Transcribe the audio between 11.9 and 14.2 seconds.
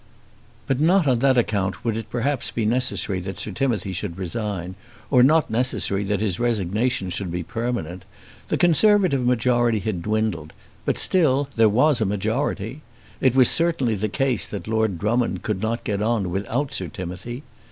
a majority. It certainly was the